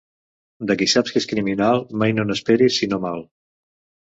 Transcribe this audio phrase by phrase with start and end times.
[0.71, 3.23] De qui saps que és criminal, mai no n'esperis sinó mal.